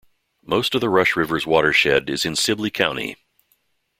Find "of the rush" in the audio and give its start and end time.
0.73-1.15